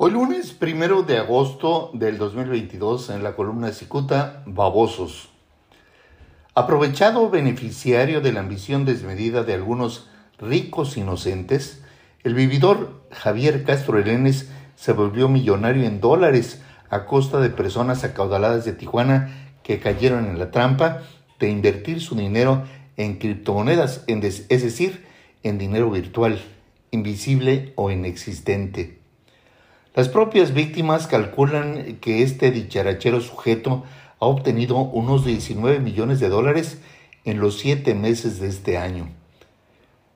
Hoy 0.00 0.12
lunes 0.12 0.52
primero 0.52 1.02
de 1.02 1.18
agosto 1.18 1.90
del 1.92 2.18
2022 2.18 3.10
en 3.10 3.24
la 3.24 3.34
columna 3.34 3.72
Cicuta, 3.72 4.44
Babosos. 4.46 5.28
Aprovechado 6.54 7.30
beneficiario 7.30 8.20
de 8.20 8.32
la 8.32 8.38
ambición 8.38 8.84
desmedida 8.84 9.42
de 9.42 9.54
algunos 9.54 10.08
ricos 10.38 10.96
inocentes, 10.96 11.82
el 12.22 12.34
vividor 12.34 13.02
Javier 13.10 13.64
Castro 13.64 13.98
Elenes 13.98 14.48
se 14.76 14.92
volvió 14.92 15.28
millonario 15.28 15.82
en 15.82 16.00
dólares 16.00 16.62
a 16.90 17.04
costa 17.04 17.40
de 17.40 17.50
personas 17.50 18.04
acaudaladas 18.04 18.64
de 18.64 18.74
Tijuana 18.74 19.50
que 19.64 19.80
cayeron 19.80 20.26
en 20.26 20.38
la 20.38 20.52
trampa 20.52 21.02
de 21.40 21.50
invertir 21.50 22.00
su 22.00 22.14
dinero 22.14 22.62
en 22.96 23.18
criptomonedas, 23.18 24.04
es 24.06 24.62
decir, 24.62 25.04
en 25.42 25.58
dinero 25.58 25.90
virtual, 25.90 26.40
invisible 26.92 27.72
o 27.74 27.90
inexistente. 27.90 28.97
Las 29.98 30.08
propias 30.08 30.54
víctimas 30.54 31.08
calculan 31.08 31.96
que 32.00 32.22
este 32.22 32.52
dicharachero 32.52 33.20
sujeto 33.20 33.82
ha 34.20 34.26
obtenido 34.26 34.76
unos 34.76 35.24
19 35.24 35.80
millones 35.80 36.20
de 36.20 36.28
dólares 36.28 36.78
en 37.24 37.40
los 37.40 37.58
siete 37.58 37.96
meses 37.96 38.38
de 38.38 38.46
este 38.46 38.78
año. 38.78 39.08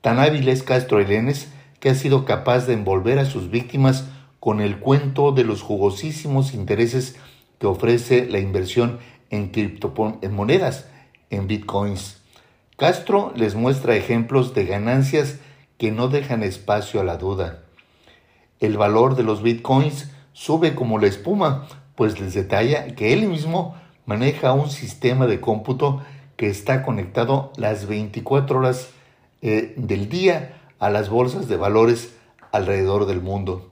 Tan 0.00 0.18
hábil 0.18 0.48
es 0.48 0.62
Castro 0.62 0.98
Elenes 0.98 1.52
que 1.78 1.90
ha 1.90 1.94
sido 1.94 2.24
capaz 2.24 2.66
de 2.66 2.72
envolver 2.72 3.18
a 3.18 3.26
sus 3.26 3.50
víctimas 3.50 4.06
con 4.40 4.62
el 4.62 4.78
cuento 4.78 5.32
de 5.32 5.44
los 5.44 5.60
jugosísimos 5.60 6.54
intereses 6.54 7.16
que 7.58 7.66
ofrece 7.66 8.24
la 8.24 8.38
inversión 8.38 8.98
en 9.28 9.50
criptomonedas, 9.50 10.88
en 11.28 11.48
bitcoins. 11.48 12.22
Castro 12.78 13.30
les 13.36 13.54
muestra 13.54 13.94
ejemplos 13.94 14.54
de 14.54 14.64
ganancias 14.64 15.38
que 15.76 15.92
no 15.92 16.08
dejan 16.08 16.42
espacio 16.42 17.02
a 17.02 17.04
la 17.04 17.18
duda. 17.18 17.65
El 18.60 18.76
valor 18.78 19.16
de 19.16 19.22
los 19.22 19.42
bitcoins 19.42 20.10
sube 20.32 20.74
como 20.74 20.98
la 20.98 21.06
espuma, 21.06 21.66
pues 21.94 22.20
les 22.20 22.34
detalla 22.34 22.94
que 22.94 23.12
él 23.12 23.28
mismo 23.28 23.74
maneja 24.06 24.52
un 24.52 24.70
sistema 24.70 25.26
de 25.26 25.40
cómputo 25.40 26.02
que 26.36 26.48
está 26.48 26.82
conectado 26.82 27.52
las 27.56 27.86
24 27.86 28.58
horas 28.58 28.90
eh, 29.42 29.74
del 29.76 30.08
día 30.08 30.58
a 30.78 30.90
las 30.90 31.08
bolsas 31.08 31.48
de 31.48 31.56
valores 31.56 32.14
alrededor 32.52 33.06
del 33.06 33.20
mundo. 33.20 33.70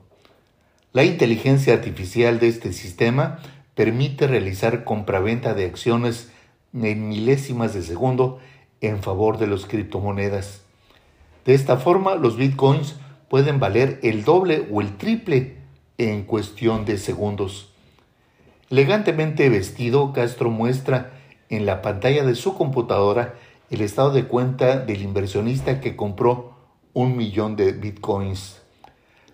La 0.93 1.03
inteligencia 1.03 1.73
artificial 1.73 2.39
de 2.39 2.47
este 2.47 2.73
sistema 2.73 3.39
permite 3.75 4.27
realizar 4.27 4.83
compraventa 4.83 5.53
de 5.53 5.65
acciones 5.65 6.31
en 6.73 7.09
milésimas 7.09 7.73
de 7.73 7.83
segundo 7.83 8.39
en 8.81 9.01
favor 9.01 9.37
de 9.37 9.47
las 9.47 9.65
criptomonedas. 9.65 10.61
De 11.45 11.53
esta 11.53 11.77
forma, 11.77 12.15
los 12.15 12.37
bitcoins 12.37 12.95
pueden 13.29 13.59
valer 13.59 13.99
el 14.03 14.23
doble 14.23 14.67
o 14.71 14.81
el 14.81 14.97
triple 14.97 15.57
en 15.97 16.23
cuestión 16.23 16.85
de 16.85 16.97
segundos. 16.97 17.71
Elegantemente 18.69 19.49
vestido, 19.49 20.13
Castro 20.13 20.49
muestra 20.49 21.11
en 21.49 21.65
la 21.65 21.81
pantalla 21.81 22.25
de 22.25 22.35
su 22.35 22.55
computadora 22.55 23.35
el 23.69 23.81
estado 23.81 24.11
de 24.11 24.25
cuenta 24.25 24.77
del 24.77 25.01
inversionista 25.01 25.79
que 25.79 25.95
compró 25.95 26.55
un 26.93 27.17
millón 27.17 27.55
de 27.55 27.71
bitcoins. 27.71 28.61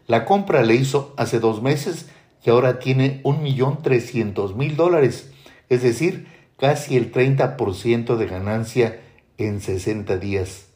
La 0.08 0.26
compra 0.26 0.64
le 0.64 0.76
hizo 0.76 1.14
hace 1.18 1.40
dos 1.40 1.62
meses 1.62 2.10
y 2.44 2.50
ahora 2.50 2.80
tiene 2.80 3.22
un 3.24 3.44
millón 3.44 3.82
trescientos 3.82 4.56
mil 4.56 4.76
dólares, 4.76 5.32
es 5.70 5.84
decir, 5.84 6.28
casi 6.58 6.98
el 6.98 7.12
30% 7.12 8.16
de 8.18 8.26
ganancia 8.26 9.00
en 9.38 9.62
60 9.62 10.18
días. 10.18 10.68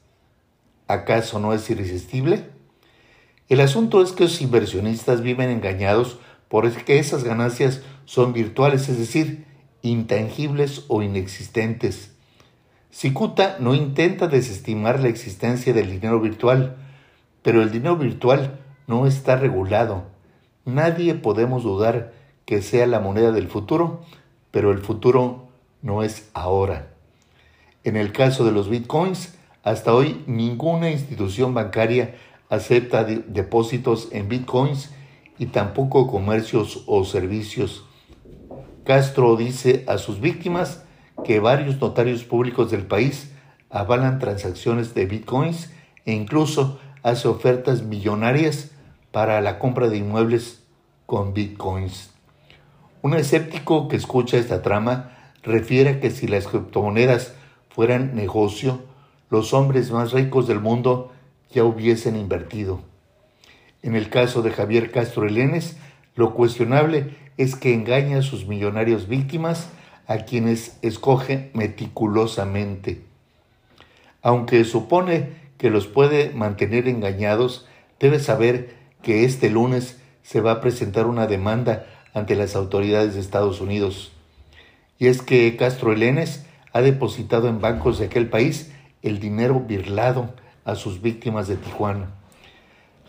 ¿Acaso 0.87 1.39
no 1.39 1.53
es 1.53 1.69
irresistible? 1.69 2.54
El 3.47 3.61
asunto 3.61 4.01
es 4.01 4.11
que 4.11 4.23
los 4.23 4.41
inversionistas 4.41 5.21
viven 5.21 5.49
engañados 5.49 6.17
porque 6.47 6.97
esas 6.99 7.23
ganancias 7.23 7.81
son 8.05 8.33
virtuales, 8.33 8.89
es 8.89 8.97
decir, 8.97 9.45
intangibles 9.83 10.85
o 10.87 11.03
inexistentes. 11.03 12.11
Cicuta 12.91 13.57
no 13.59 13.75
intenta 13.75 14.27
desestimar 14.27 14.99
la 14.99 15.09
existencia 15.09 15.73
del 15.73 15.91
dinero 15.91 16.19
virtual, 16.19 16.77
pero 17.41 17.61
el 17.61 17.71
dinero 17.71 17.97
virtual 17.97 18.59
no 18.87 19.05
está 19.05 19.35
regulado. 19.35 20.05
Nadie 20.65 21.13
podemos 21.13 21.63
dudar 21.63 22.13
que 22.45 22.61
sea 22.61 22.87
la 22.87 22.99
moneda 22.99 23.31
del 23.31 23.47
futuro, 23.47 24.01
pero 24.49 24.71
el 24.71 24.79
futuro 24.79 25.49
no 25.83 26.01
es 26.01 26.29
ahora. 26.33 26.87
En 27.83 27.97
el 27.97 28.11
caso 28.11 28.45
de 28.45 28.51
los 28.51 28.69
bitcoins, 28.69 29.35
hasta 29.61 29.93
hoy 29.93 30.23
ninguna 30.25 30.89
institución 30.89 31.53
bancaria 31.53 32.15
acepta 32.49 33.03
depósitos 33.03 34.09
en 34.11 34.29
bitcoins 34.29 34.91
y 35.37 35.47
tampoco 35.47 36.07
comercios 36.07 36.83
o 36.87 37.03
servicios. 37.05 37.85
Castro 38.83 39.35
dice 39.35 39.83
a 39.87 39.97
sus 39.97 40.19
víctimas 40.19 40.83
que 41.23 41.39
varios 41.39 41.79
notarios 41.81 42.23
públicos 42.23 42.71
del 42.71 42.85
país 42.85 43.31
avalan 43.69 44.19
transacciones 44.19 44.93
de 44.93 45.05
bitcoins 45.05 45.71
e 46.05 46.13
incluso 46.13 46.79
hace 47.03 47.27
ofertas 47.27 47.83
millonarias 47.83 48.71
para 49.11 49.41
la 49.41 49.59
compra 49.59 49.87
de 49.89 49.97
inmuebles 49.97 50.63
con 51.05 51.33
bitcoins. 51.33 52.11
Un 53.01 53.13
escéptico 53.13 53.87
que 53.87 53.95
escucha 53.95 54.37
esta 54.37 54.61
trama 54.61 55.11
refiere 55.43 55.99
que 55.99 56.11
si 56.11 56.27
las 56.27 56.47
criptomonedas 56.47 57.33
fueran 57.69 58.15
negocio, 58.15 58.83
los 59.29 59.53
hombres 59.53 59.91
más 59.91 60.11
ricos 60.11 60.47
del 60.47 60.59
mundo 60.59 61.11
ya 61.55 61.63
hubiesen 61.63 62.17
invertido. 62.17 62.81
En 63.81 63.95
el 63.95 64.09
caso 64.09 64.41
de 64.41 64.51
Javier 64.51 64.91
Castro 64.91 65.25
Elenes, 65.25 65.77
lo 66.15 66.33
cuestionable 66.33 67.15
es 67.37 67.55
que 67.55 67.73
engaña 67.73 68.19
a 68.19 68.23
sus 68.23 68.45
millonarios 68.45 69.07
víctimas 69.07 69.69
a 70.05 70.19
quienes 70.19 70.77
escoge 70.81 71.49
meticulosamente. 71.53 73.05
Aunque 74.21 74.65
supone 74.65 75.29
que 75.57 75.69
los 75.69 75.87
puede 75.87 76.31
mantener 76.31 76.89
engañados, 76.89 77.65
debe 78.01 78.19
saber 78.19 78.75
que 79.01 79.23
este 79.23 79.49
lunes 79.49 80.01
se 80.23 80.41
va 80.41 80.51
a 80.51 80.61
presentar 80.61 81.07
una 81.07 81.25
demanda 81.25 81.85
ante 82.13 82.35
las 82.35 82.55
autoridades 82.55 83.13
de 83.13 83.21
Estados 83.21 83.61
Unidos. 83.61 84.11
Y 84.99 85.07
es 85.07 85.21
que 85.21 85.55
Castro 85.55 85.93
Elenes 85.93 86.45
ha 86.73 86.81
depositado 86.81 87.47
en 87.47 87.61
bancos 87.61 87.99
de 87.99 88.07
aquel 88.07 88.29
país 88.29 88.73
el 89.01 89.19
dinero 89.21 89.61
birlado 89.61 90.33
a 90.65 90.75
sus 90.75 91.01
víctimas 91.01 91.47
de 91.47 91.55
Tijuana. 91.55 92.09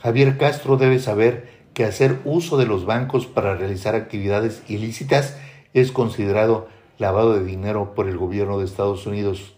Javier 0.02 0.38
Castro 0.38 0.76
debe 0.76 0.98
saber 0.98 1.48
que 1.74 1.84
hacer 1.84 2.20
uso 2.24 2.56
de 2.56 2.66
los 2.66 2.86
bancos 2.86 3.26
para 3.26 3.56
realizar 3.56 3.94
actividades 3.94 4.62
ilícitas 4.68 5.36
es 5.74 5.90
considerado 5.90 6.68
lavado 6.98 7.34
de 7.34 7.44
dinero 7.44 7.94
por 7.94 8.08
el 8.08 8.16
gobierno 8.16 8.58
de 8.58 8.64
Estados 8.64 9.06
Unidos. 9.06 9.54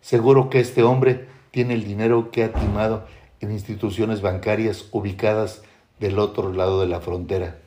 Seguro 0.00 0.50
que 0.50 0.60
este 0.60 0.82
hombre 0.82 1.26
tiene 1.50 1.74
el 1.74 1.84
dinero 1.84 2.30
que 2.30 2.44
ha 2.44 2.52
timado 2.52 3.06
en 3.40 3.50
instituciones 3.50 4.20
bancarias 4.20 4.86
ubicadas 4.92 5.62
del 5.98 6.18
otro 6.18 6.52
lado 6.52 6.80
de 6.80 6.88
la 6.88 7.00
frontera. 7.00 7.58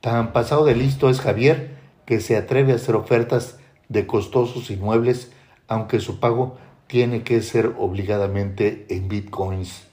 Tan 0.00 0.32
pasado 0.32 0.64
de 0.64 0.74
listo 0.74 1.10
es 1.10 1.20
Javier 1.20 1.76
que 2.06 2.20
se 2.20 2.36
atreve 2.36 2.72
a 2.72 2.76
hacer 2.76 2.94
ofertas 2.94 3.58
de 3.88 4.06
costosos 4.06 4.70
inmuebles, 4.70 5.32
aunque 5.66 6.00
su 6.00 6.20
pago 6.20 6.58
tiene 6.88 7.22
que 7.22 7.40
ser 7.42 7.74
obligadamente 7.78 8.86
en 8.88 9.08
bitcoins. 9.08 9.86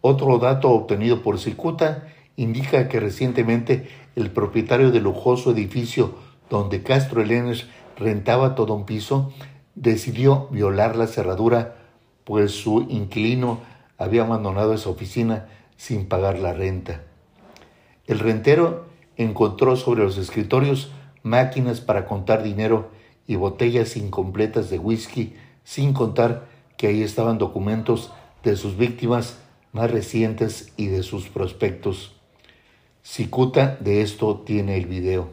Otro 0.00 0.38
dato 0.38 0.70
obtenido 0.70 1.22
por 1.22 1.38
Cicuta 1.38 2.08
indica 2.36 2.88
que 2.88 2.98
recientemente 2.98 3.88
el 4.16 4.30
propietario 4.30 4.90
del 4.90 5.04
lujoso 5.04 5.52
edificio 5.52 6.14
donde 6.50 6.82
Castro 6.82 7.22
Elenes 7.22 7.66
rentaba 7.96 8.54
todo 8.54 8.74
un 8.74 8.86
piso 8.86 9.32
decidió 9.74 10.48
violar 10.50 10.96
la 10.96 11.06
cerradura 11.06 11.76
pues 12.24 12.52
su 12.52 12.86
inquilino 12.88 13.60
había 13.96 14.22
abandonado 14.22 14.74
esa 14.74 14.90
oficina 14.90 15.48
sin 15.76 16.06
pagar 16.06 16.38
la 16.38 16.52
renta. 16.52 17.02
El 18.06 18.18
rentero 18.18 18.86
encontró 19.16 19.76
sobre 19.76 20.04
los 20.04 20.18
escritorios 20.18 20.92
máquinas 21.22 21.80
para 21.80 22.06
contar 22.06 22.42
dinero 22.42 22.90
y 23.26 23.36
botellas 23.36 23.96
incompletas 23.96 24.70
de 24.70 24.78
whisky 24.78 25.34
sin 25.68 25.92
contar 25.92 26.46
que 26.78 26.86
ahí 26.86 27.02
estaban 27.02 27.36
documentos 27.36 28.10
de 28.42 28.56
sus 28.56 28.78
víctimas 28.78 29.36
más 29.72 29.90
recientes 29.90 30.72
y 30.78 30.86
de 30.86 31.02
sus 31.02 31.28
prospectos. 31.28 32.16
Cicuta 33.02 33.76
de 33.78 34.00
esto 34.00 34.40
tiene 34.46 34.78
el 34.78 34.86
video. 34.86 35.28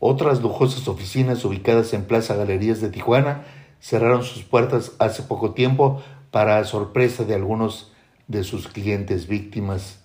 Otras 0.00 0.40
lujosas 0.40 0.88
oficinas 0.88 1.44
ubicadas 1.44 1.92
en 1.92 2.06
Plaza 2.06 2.34
Galerías 2.34 2.80
de 2.80 2.88
Tijuana 2.88 3.44
cerraron 3.78 4.24
sus 4.24 4.42
puertas 4.42 4.92
hace 5.00 5.22
poco 5.22 5.52
tiempo 5.52 6.02
para 6.30 6.64
sorpresa 6.64 7.24
de 7.24 7.34
algunos 7.34 7.92
de 8.28 8.42
sus 8.42 8.68
clientes 8.68 9.26
víctimas. 9.26 9.98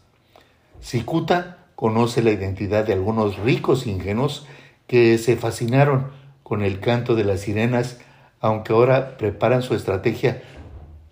Cicuta 0.81 1.67
conoce 1.77 2.21
la 2.21 2.31
identidad 2.31 2.83
de 2.85 2.91
algunos 2.91 3.37
ricos 3.37 3.87
ingenuos 3.87 4.45
que 4.87 5.17
se 5.17 5.37
fascinaron 5.37 6.11
con 6.43 6.63
el 6.63 6.81
canto 6.81 7.15
de 7.15 7.23
las 7.23 7.39
sirenas 7.39 8.01
aunque 8.41 8.73
ahora 8.73 9.17
preparan 9.17 9.61
su 9.61 9.75
estrategia 9.75 10.41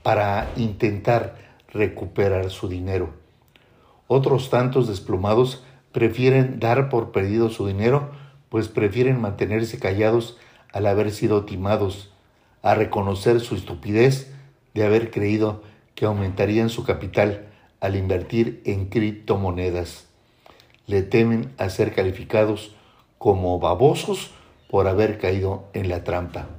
para 0.04 0.50
intentar 0.58 1.36
recuperar 1.72 2.50
su 2.50 2.68
dinero. 2.68 3.14
Otros 4.08 4.50
tantos 4.50 4.88
desplomados 4.88 5.64
prefieren 5.92 6.60
dar 6.60 6.90
por 6.90 7.12
perdido 7.12 7.50
su 7.50 7.68
dinero, 7.68 8.10
pues 8.50 8.68
prefieren 8.68 9.22
mantenerse 9.22 9.80
callados 9.80 10.38
al 10.74 10.88
haber 10.88 11.12
sido 11.12 11.46
timados, 11.46 12.12
a 12.62 12.76
reconocer 12.76 13.40
su 13.40 13.56
estupidez 13.56 14.34
de 14.74 14.86
haber 14.86 15.12
creído 15.12 15.64
que 15.96 16.06
aumentarían 16.06 16.70
su 16.70 16.84
capital 16.84 17.48
al 17.80 17.96
invertir 17.96 18.62
en 18.66 18.88
criptomonedas. 18.88 20.08
Le 20.88 21.04
temen 21.04 21.54
a 21.58 21.70
ser 21.70 21.94
calificados 21.94 22.76
como 23.18 23.60
babosos 23.60 24.32
por 24.70 24.88
haber 24.88 25.20
caído 25.20 25.66
en 25.74 25.90
la 25.90 26.04
trampa. 26.04 26.59